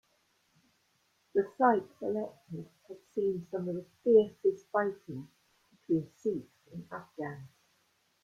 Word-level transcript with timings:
The 1.35 1.43
site 1.59 1.85
selected 1.99 2.67
had 2.87 2.97
seen 3.13 3.45
some 3.51 3.69
of 3.69 3.75
the 3.75 3.85
fiercest 4.03 4.65
fighting 4.71 5.27
between 5.69 6.09
Sikhs 6.17 6.73
and 6.73 6.87
Afghans. 6.91 7.47